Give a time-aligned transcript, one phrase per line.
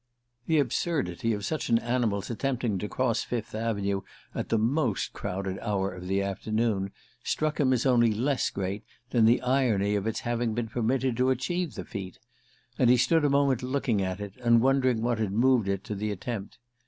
[0.47, 4.01] The absurdity of such an animal's attempting to cross Fifth Avenue
[4.33, 6.91] at the most crowded hour of the afternoon
[7.23, 11.29] struck him as only less great than the irony of its having been permitted to
[11.29, 12.17] achieve the feat;
[12.79, 15.93] and he stood a moment looking at it, and wondering what had moved it to
[15.93, 16.57] the attempt.